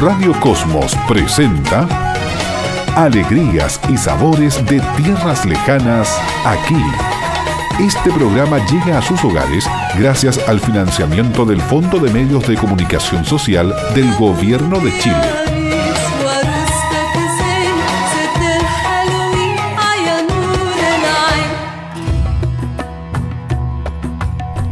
Radio 0.00 0.32
Cosmos 0.40 0.96
presenta 1.06 1.86
Alegrías 2.96 3.78
y 3.90 3.98
sabores 3.98 4.64
de 4.64 4.80
tierras 4.96 5.44
lejanas 5.44 6.18
aquí. 6.46 6.82
Este 7.78 8.10
programa 8.10 8.64
llega 8.66 8.96
a 8.96 9.02
sus 9.02 9.22
hogares 9.22 9.68
gracias 9.98 10.40
al 10.48 10.58
financiamiento 10.58 11.44
del 11.44 11.60
Fondo 11.60 11.98
de 11.98 12.10
Medios 12.10 12.48
de 12.48 12.56
Comunicación 12.56 13.26
Social 13.26 13.74
del 13.94 14.10
Gobierno 14.14 14.80
de 14.80 14.98
Chile. 15.00 15.34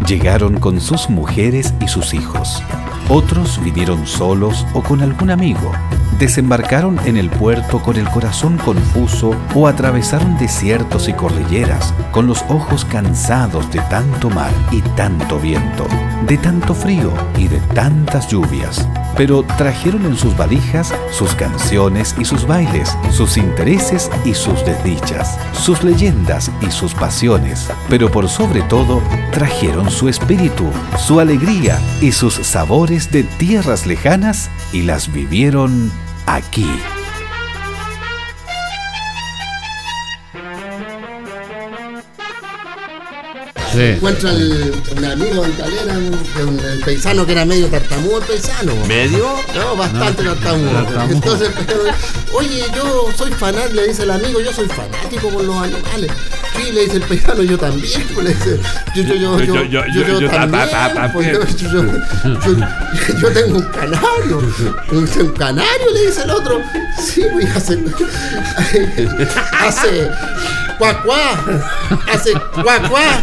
Llegaron 0.06 0.58
con 0.58 0.80
sus 0.80 1.10
mujeres 1.10 1.74
y 1.82 1.88
sus 1.88 2.14
hijos. 2.14 2.62
Otros 3.11 3.59
vinieron 3.64 4.06
solos 4.06 4.66
o 4.75 4.82
con 4.82 5.00
algún 5.00 5.30
amigo. 5.30 5.72
Desembarcaron 6.18 6.98
en 7.07 7.17
el 7.17 7.31
puerto 7.31 7.81
con 7.81 7.96
el 7.96 8.07
corazón 8.11 8.58
confuso 8.58 9.34
o 9.54 9.67
atravesaron 9.67 10.36
desiertos 10.36 11.08
y 11.08 11.14
cordilleras 11.14 11.94
con 12.12 12.26
los 12.26 12.43
ojos 12.50 12.84
cansados 12.84 13.71
de 13.72 13.81
tanto 13.82 14.29
mar 14.29 14.53
y 14.71 14.82
tanto 14.82 15.39
viento, 15.39 15.86
de 16.26 16.36
tanto 16.36 16.75
frío 16.75 17.12
y 17.39 17.48
de 17.48 17.61
tantas 17.75 18.29
lluvias 18.29 18.86
pero 19.18 19.43
trajeron 19.43 20.07
en 20.07 20.17
sus 20.17 20.36
valijas 20.36 20.95
sus 21.11 21.35
canciones 21.35 22.14
y 22.18 22.25
sus 22.25 22.46
bailes, 22.46 22.96
sus 23.11 23.36
intereses 23.36 24.11
y 24.25 24.32
sus 24.32 24.64
desdichas, 24.64 25.36
sus 25.53 25.82
leyendas 25.82 26.53
y 26.63 26.71
sus 26.71 26.95
pasiones, 26.95 27.68
pero 27.90 28.11
por 28.11 28.29
sobre 28.29 28.62
todo 28.62 29.03
trajeron 29.32 29.90
su 29.90 30.09
espíritu, 30.09 30.71
su 30.96 31.18
alegría 31.18 31.81
y 32.00 32.12
sus 32.12 32.34
sabores 32.34 33.11
de 33.11 33.25
tierras 33.25 33.86
lejanas 33.86 34.50
y 34.73 34.83
las 34.83 35.12
vivieron 35.12 35.91
aquí. 36.27 36.69
Encuentra 43.74 44.30
el, 44.30 44.72
un 44.97 45.05
amigo 45.05 45.44
en 45.44 45.52
calera, 45.52 45.94
el 45.94 46.80
paisano 46.84 47.27
que 47.27 47.33
era 47.33 47.44
medio 47.44 47.69
tartamudo, 47.69 48.19
el 48.19 48.24
paisano. 48.24 48.74
¿Medio? 48.86 49.27
No, 49.55 49.77
bastante 49.77 50.22
tartamudo. 50.24 51.05
Entonces, 51.11 51.50
oye, 52.33 52.64
yo 52.74 53.08
soy 53.16 53.30
fanático, 53.33 53.74
le 53.74 53.89
dice 53.89 54.05
el 54.05 54.11
amigo, 54.11 54.41
yo 54.41 54.52
soy 54.52 54.69
fanático 54.69 55.28
con 55.28 55.46
los 55.46 55.56
animales. 55.56 56.11
Sí, 56.56 56.72
le 56.72 56.84
dice 56.84 56.96
el 56.96 57.02
paisano, 57.02 57.42
yo 57.42 57.58
también, 57.58 58.02
pues 58.14 58.27
le 58.27 58.34
dice, 58.34 58.61
yo, 58.96 59.02
yo, 59.02 59.14
yo, 59.14 59.39
yo, 59.39 59.64
yo, 59.64 59.84
yo, 59.86 60.20
yo, 60.20 60.30
también, 60.30 60.69
yo, 63.20 63.30
tengo 63.33 63.58
un 63.58 63.64
canario, 63.64 64.39
un, 64.91 64.98
un, 64.98 65.33
canario, 65.34 65.91
le 65.92 66.06
dice 66.06 66.22
el 66.22 66.30
otro. 66.30 66.61
Sí, 66.98 67.22
pues 67.33 67.46
hace, 67.55 67.78
hace 69.61 70.11
cuacuá, 70.79 71.45
hace 72.12 72.33
cuacuá. 72.33 73.21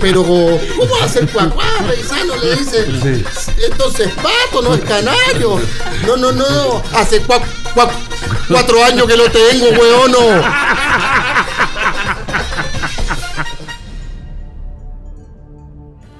Pero, 0.00 0.22
¿cómo 0.22 0.96
hace 1.02 1.20
el 1.20 1.28
cuacuá, 1.28 1.66
paisano? 1.86 2.36
Le 2.36 2.56
dice, 2.56 3.24
entonces 3.70 4.10
pato, 4.14 4.62
no 4.62 4.74
es 4.74 4.80
canario. 4.82 5.60
No, 6.06 6.16
no, 6.16 6.32
no, 6.32 6.82
hace 6.94 7.20
cuac, 7.20 7.42
cuac, 7.74 7.90
cuatro 8.48 8.84
años 8.84 9.06
que 9.06 9.16
lo 9.16 9.30
tengo, 9.30 9.66
weón. 9.78 10.42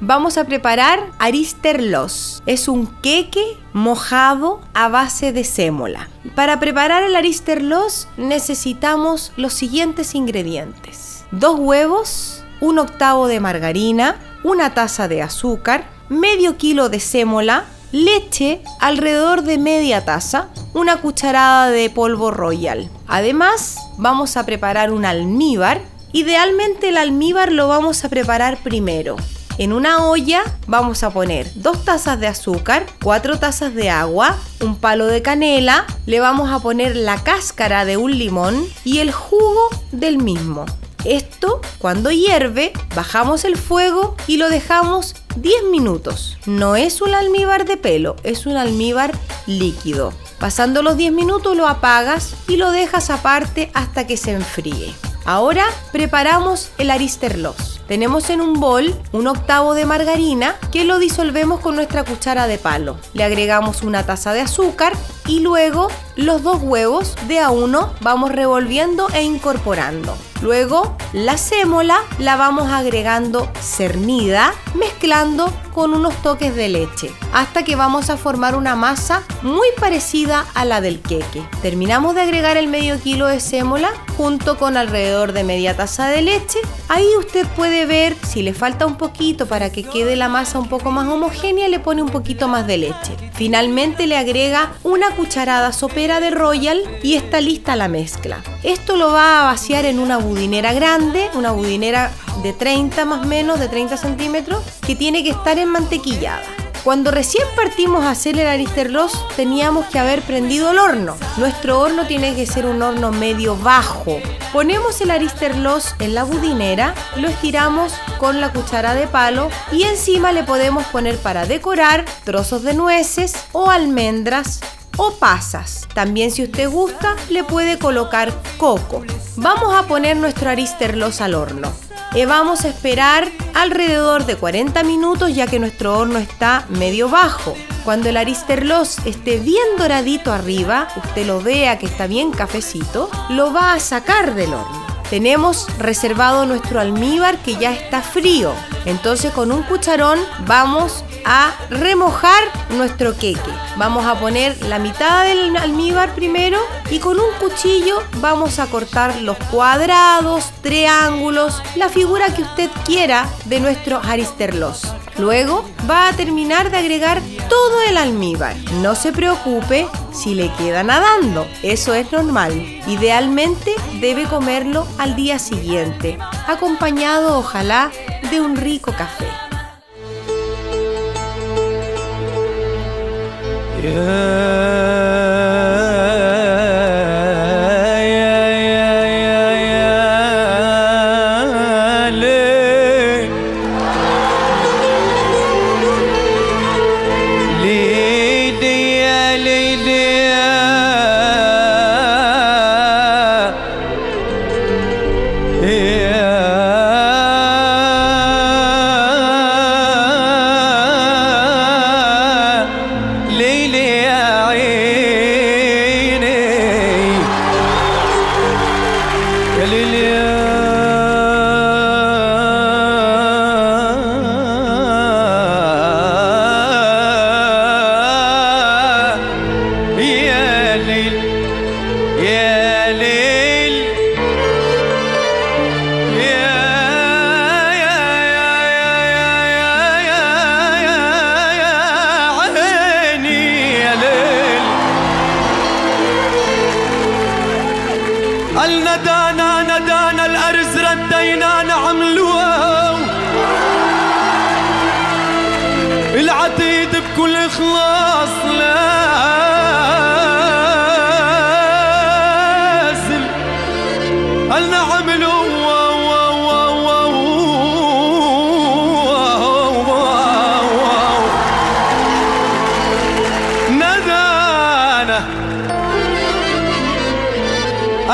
Vamos 0.06 0.38
a 0.38 0.44
preparar 0.44 1.00
aristerlos. 1.18 2.40
Es 2.46 2.68
un 2.68 2.86
queque 2.86 3.58
mojado 3.72 4.60
a 4.72 4.86
base 4.86 5.32
de 5.32 5.42
sémola. 5.42 6.08
Para 6.36 6.60
preparar 6.60 7.02
el 7.02 7.16
aristerlos 7.16 8.06
necesitamos 8.16 9.32
los 9.36 9.52
siguientes 9.52 10.14
ingredientes. 10.14 11.24
Dos 11.32 11.58
huevos, 11.58 12.44
un 12.60 12.78
octavo 12.78 13.26
de 13.26 13.40
margarina, 13.40 14.20
una 14.44 14.74
taza 14.74 15.08
de 15.08 15.22
azúcar, 15.22 15.88
medio 16.08 16.56
kilo 16.56 16.88
de 16.88 17.00
sémola, 17.00 17.64
leche 17.90 18.62
alrededor 18.78 19.42
de 19.42 19.58
media 19.58 20.04
taza, 20.04 20.50
una 20.72 20.98
cucharada 20.98 21.70
de 21.70 21.90
polvo 21.90 22.30
royal. 22.30 22.88
Además, 23.08 23.76
vamos 23.98 24.36
a 24.36 24.46
preparar 24.46 24.92
un 24.92 25.04
almíbar. 25.04 25.80
Idealmente 26.12 26.90
el 26.90 26.96
almíbar 26.96 27.50
lo 27.50 27.66
vamos 27.66 28.04
a 28.04 28.08
preparar 28.08 28.58
primero. 28.58 29.16
En 29.58 29.72
una 29.72 30.04
olla 30.04 30.42
vamos 30.66 31.02
a 31.02 31.10
poner 31.10 31.50
dos 31.54 31.82
tazas 31.82 32.20
de 32.20 32.26
azúcar, 32.26 32.84
cuatro 33.02 33.38
tazas 33.38 33.74
de 33.74 33.88
agua, 33.88 34.36
un 34.60 34.76
palo 34.76 35.06
de 35.06 35.22
canela, 35.22 35.86
le 36.04 36.20
vamos 36.20 36.50
a 36.50 36.58
poner 36.58 36.94
la 36.94 37.24
cáscara 37.24 37.86
de 37.86 37.96
un 37.96 38.18
limón 38.18 38.66
y 38.84 38.98
el 38.98 39.12
jugo 39.12 39.68
del 39.92 40.18
mismo. 40.18 40.66
Esto, 41.06 41.62
cuando 41.78 42.10
hierve, 42.10 42.72
bajamos 42.94 43.46
el 43.46 43.56
fuego 43.56 44.14
y 44.26 44.36
lo 44.36 44.50
dejamos 44.50 45.14
10 45.36 45.64
minutos. 45.70 46.36
No 46.44 46.76
es 46.76 47.00
un 47.00 47.14
almíbar 47.14 47.64
de 47.64 47.78
pelo, 47.78 48.16
es 48.24 48.44
un 48.44 48.56
almíbar 48.56 49.12
líquido. 49.46 50.12
Pasando 50.38 50.82
los 50.82 50.98
10 50.98 51.12
minutos 51.12 51.56
lo 51.56 51.66
apagas 51.66 52.34
y 52.46 52.56
lo 52.56 52.72
dejas 52.72 53.08
aparte 53.08 53.70
hasta 53.72 54.06
que 54.06 54.18
se 54.18 54.32
enfríe. 54.32 54.92
Ahora 55.26 55.64
preparamos 55.90 56.70
el 56.78 56.88
aristerlos. 56.88 57.80
Tenemos 57.88 58.30
en 58.30 58.40
un 58.40 58.60
bol 58.60 58.94
un 59.10 59.26
octavo 59.26 59.74
de 59.74 59.84
margarina 59.84 60.54
que 60.70 60.84
lo 60.84 61.00
disolvemos 61.00 61.58
con 61.58 61.74
nuestra 61.74 62.04
cuchara 62.04 62.46
de 62.46 62.58
palo. 62.58 62.96
Le 63.12 63.24
agregamos 63.24 63.82
una 63.82 64.06
taza 64.06 64.32
de 64.32 64.42
azúcar 64.42 64.92
y 65.26 65.40
luego 65.40 65.88
los 66.14 66.44
dos 66.44 66.62
huevos 66.62 67.16
de 67.26 67.40
a 67.40 67.50
uno 67.50 67.92
vamos 68.02 68.30
revolviendo 68.30 69.08
e 69.14 69.24
incorporando. 69.24 70.16
Luego 70.42 70.96
la 71.12 71.36
sémola 71.38 71.98
la 72.18 72.36
vamos 72.36 72.68
agregando 72.70 73.50
cernida, 73.60 74.52
mezclando 74.74 75.52
con 75.76 75.92
unos 75.92 76.14
toques 76.22 76.56
de 76.56 76.70
leche, 76.70 77.12
hasta 77.34 77.62
que 77.62 77.76
vamos 77.76 78.08
a 78.08 78.16
formar 78.16 78.56
una 78.56 78.76
masa 78.76 79.24
muy 79.42 79.68
parecida 79.78 80.46
a 80.54 80.64
la 80.64 80.80
del 80.80 81.00
queque. 81.00 81.42
Terminamos 81.60 82.14
de 82.14 82.22
agregar 82.22 82.56
el 82.56 82.66
medio 82.66 82.98
kilo 82.98 83.26
de 83.26 83.40
sémola 83.40 83.90
junto 84.16 84.56
con 84.56 84.78
alrededor 84.78 85.34
de 85.34 85.44
media 85.44 85.76
taza 85.76 86.08
de 86.08 86.22
leche. 86.22 86.58
Ahí 86.88 87.06
usted 87.18 87.46
puede 87.48 87.84
ver 87.84 88.16
si 88.26 88.40
le 88.40 88.54
falta 88.54 88.86
un 88.86 88.96
poquito 88.96 89.44
para 89.44 89.70
que 89.70 89.82
quede 89.82 90.16
la 90.16 90.30
masa 90.30 90.58
un 90.58 90.70
poco 90.70 90.90
más 90.92 91.08
homogénea, 91.08 91.68
le 91.68 91.78
pone 91.78 92.02
un 92.02 92.08
poquito 92.08 92.48
más 92.48 92.66
de 92.66 92.78
leche. 92.78 93.14
Finalmente 93.34 94.06
le 94.06 94.16
agrega 94.16 94.72
una 94.82 95.10
cucharada 95.10 95.74
sopera 95.74 96.20
de 96.20 96.30
royal 96.30 96.80
y 97.02 97.16
está 97.16 97.42
lista 97.42 97.76
la 97.76 97.88
mezcla. 97.88 98.42
Esto 98.62 98.96
lo 98.96 99.12
va 99.12 99.42
a 99.42 99.44
vaciar 99.44 99.84
en 99.84 99.98
una 99.98 100.16
budinera 100.16 100.72
grande, 100.72 101.28
una 101.34 101.52
budinera 101.52 102.12
de 102.42 102.52
30 102.52 103.04
más 103.04 103.24
o 103.24 103.28
menos, 103.28 103.58
de 103.60 103.68
30 103.68 103.96
centímetros, 103.96 104.62
que 104.86 104.94
tiene 104.94 105.22
que 105.22 105.30
estar 105.30 105.58
en 105.58 105.68
mantequillada. 105.68 106.44
Cuando 106.86 107.10
recién 107.10 107.44
partimos 107.56 108.04
a 108.04 108.12
hacer 108.12 108.38
el 108.38 108.46
aristerlos 108.46 109.26
teníamos 109.34 109.86
que 109.86 109.98
haber 109.98 110.22
prendido 110.22 110.70
el 110.70 110.78
horno. 110.78 111.16
Nuestro 111.36 111.80
horno 111.80 112.06
tiene 112.06 112.36
que 112.36 112.46
ser 112.46 112.64
un 112.64 112.80
horno 112.80 113.10
medio 113.10 113.56
bajo. 113.56 114.20
Ponemos 114.52 115.00
el 115.00 115.10
aristerlos 115.10 115.96
en 115.98 116.14
la 116.14 116.22
budinera, 116.22 116.94
lo 117.16 117.26
estiramos 117.26 117.92
con 118.18 118.40
la 118.40 118.52
cuchara 118.52 118.94
de 118.94 119.08
palo 119.08 119.50
y 119.72 119.82
encima 119.82 120.30
le 120.30 120.44
podemos 120.44 120.84
poner 120.86 121.18
para 121.18 121.44
decorar 121.44 122.04
trozos 122.22 122.62
de 122.62 122.74
nueces 122.74 123.34
o 123.50 123.68
almendras 123.68 124.60
o 124.96 125.10
pasas. 125.16 125.88
También 125.92 126.30
si 126.30 126.44
usted 126.44 126.70
gusta 126.70 127.16
le 127.30 127.42
puede 127.42 127.80
colocar 127.80 128.32
coco. 128.58 129.02
Vamos 129.34 129.74
a 129.74 129.88
poner 129.88 130.16
nuestro 130.16 130.50
aristerlos 130.50 131.20
al 131.20 131.34
horno. 131.34 131.85
Eh, 132.16 132.24
vamos 132.24 132.64
a 132.64 132.70
esperar 132.70 133.30
alrededor 133.52 134.24
de 134.24 134.36
40 134.36 134.82
minutos 134.84 135.34
ya 135.34 135.46
que 135.46 135.58
nuestro 135.58 135.98
horno 135.98 136.18
está 136.18 136.64
medio 136.70 137.10
bajo. 137.10 137.54
Cuando 137.84 138.08
el 138.08 138.16
aristerlos 138.16 139.04
esté 139.04 139.38
bien 139.38 139.76
doradito 139.76 140.32
arriba, 140.32 140.88
usted 140.96 141.26
lo 141.26 141.42
vea 141.42 141.78
que 141.78 141.84
está 141.84 142.06
bien 142.06 142.30
cafecito, 142.30 143.10
lo 143.28 143.52
va 143.52 143.74
a 143.74 143.80
sacar 143.80 144.34
del 144.34 144.54
horno. 144.54 144.85
Tenemos 145.10 145.66
reservado 145.78 146.46
nuestro 146.46 146.80
almíbar 146.80 147.38
que 147.38 147.56
ya 147.56 147.72
está 147.72 148.02
frío. 148.02 148.52
Entonces 148.86 149.32
con 149.32 149.52
un 149.52 149.62
cucharón 149.62 150.18
vamos 150.46 151.04
a 151.24 151.54
remojar 151.70 152.42
nuestro 152.70 153.16
queque. 153.16 153.50
Vamos 153.76 154.04
a 154.06 154.18
poner 154.18 154.60
la 154.64 154.78
mitad 154.78 155.24
del 155.24 155.56
almíbar 155.56 156.14
primero 156.14 156.58
y 156.90 156.98
con 156.98 157.18
un 157.18 157.30
cuchillo 157.40 157.98
vamos 158.20 158.58
a 158.58 158.66
cortar 158.66 159.22
los 159.22 159.36
cuadrados, 159.50 160.50
triángulos, 160.62 161.62
la 161.74 161.88
figura 161.88 162.34
que 162.34 162.42
usted 162.42 162.70
quiera 162.84 163.28
de 163.44 163.60
nuestro 163.60 164.00
aristerlos. 164.02 164.82
Luego 165.18 165.64
va 165.88 166.08
a 166.08 166.12
terminar 166.12 166.70
de 166.70 166.78
agregar 166.78 167.20
todo 167.56 167.80
el 167.88 167.96
almíbar. 167.96 168.54
No 168.82 168.94
se 168.94 169.12
preocupe 169.12 169.86
si 170.12 170.34
le 170.34 170.52
queda 170.56 170.82
nadando, 170.82 171.46
eso 171.62 171.94
es 171.94 172.12
normal. 172.12 172.52
Idealmente 172.86 173.74
debe 173.98 174.24
comerlo 174.24 174.86
al 174.98 175.16
día 175.16 175.38
siguiente, 175.38 176.18
acompañado 176.46 177.38
ojalá 177.38 177.90
de 178.30 178.42
un 178.42 178.56
rico 178.56 178.92
café. 178.92 179.26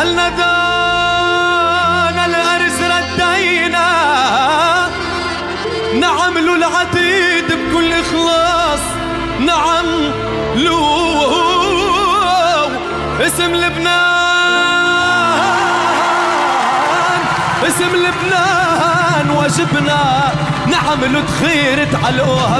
الندان 0.00 1.36
الأرز 2.24 2.78
ردينا. 2.82 3.88
نعم 6.00 6.38
له 6.38 6.58
بكل 7.48 7.92
إخلاص. 7.92 8.80
نعم 9.40 9.86
له 10.54 10.82
اسم 13.26 13.54
لبنان. 13.54 14.12
اسم 17.68 17.96
لبنان 17.96 19.30
واجبنا 19.30 20.32
نعم 20.66 21.04
له 21.04 21.20
تخير 21.20 21.88
تعلقوها 21.92 22.58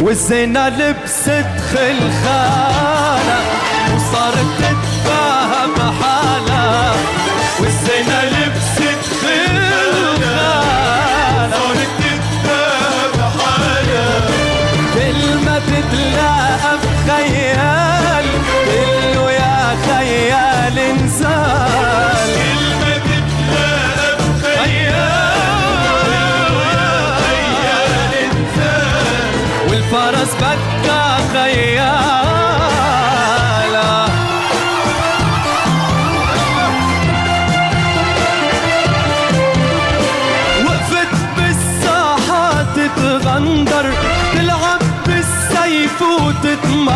والزينة 0.00 0.68
لبست 0.68 1.46
خلخالة 1.72 2.57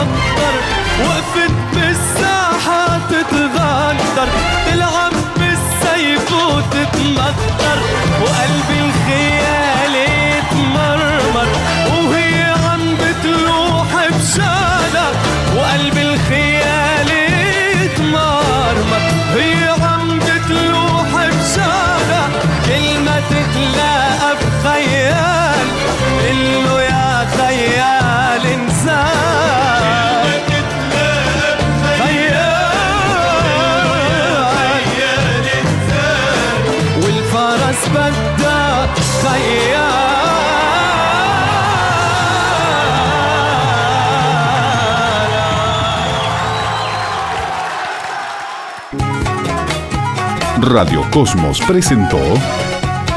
وتتمطر 0.02 0.54
وقفت 1.04 1.52
بالساحة 1.74 2.98
تتغندر 3.10 4.28
تلعب 4.66 5.12
بالسيف 5.36 6.32
وتتمطر 6.32 7.78
وقلبي 8.22 8.81
Radio 50.72 51.02
Cosmos 51.10 51.60
presentó 51.60 52.18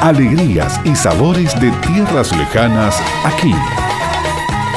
Alegrías 0.01 0.81
y 0.83 0.93
Sabores 0.93 1.57
de 1.61 1.71
Tierras 1.87 2.35
Lejanas 2.35 3.01
aquí. 3.23 3.53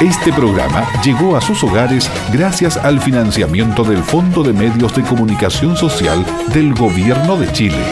Este 0.01 0.33
programa 0.33 0.87
llegó 1.03 1.37
a 1.37 1.41
sus 1.41 1.65
hogares 1.65 2.09
gracias 2.33 2.77
al 2.77 3.01
financiamiento 3.01 3.83
del 3.83 4.05
Fondo 4.05 4.45
de 4.45 4.53
Medios 4.53 4.95
de 4.95 5.03
Comunicación 5.03 5.77
Social 5.77 6.25
del 6.55 6.73
Gobierno 6.73 7.37
de 7.37 7.51
Chile. 7.53 7.83